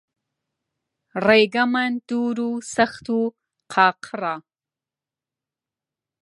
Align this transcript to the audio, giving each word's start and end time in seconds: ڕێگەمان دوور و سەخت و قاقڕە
ڕێگەمان 1.25 1.93
دوور 2.07 2.37
و 2.49 2.51
سەخت 2.75 3.05
و 3.17 3.19
قاقڕە 3.71 4.35